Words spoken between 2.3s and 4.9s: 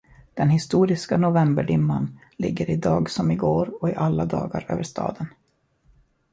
ligger i dag som i går och alla dagar över